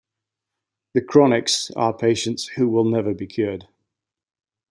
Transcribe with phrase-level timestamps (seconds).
[0.95, 3.67] The chronics are patients who will never be cured.